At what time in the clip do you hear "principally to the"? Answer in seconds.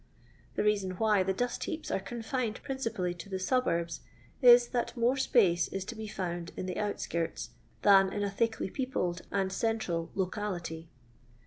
2.63-3.37